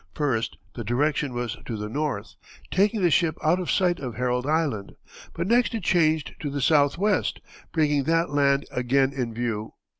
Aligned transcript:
First, 0.15 0.57
the 0.73 0.83
direction 0.83 1.31
was 1.31 1.57
to 1.67 1.77
the 1.77 1.87
north, 1.87 2.33
taking 2.71 3.03
the 3.03 3.11
ship 3.11 3.37
out 3.43 3.59
of 3.59 3.69
sight 3.69 3.99
of 3.99 4.15
Herald 4.15 4.47
Island, 4.47 4.95
but 5.35 5.45
next 5.45 5.75
it 5.75 5.83
changed 5.83 6.33
to 6.39 6.49
the 6.49 6.59
southwest, 6.59 7.39
bringing 7.71 8.05
that 8.05 8.31
land 8.31 8.65
again 8.71 9.13
in 9.13 9.31
view. 9.31 9.75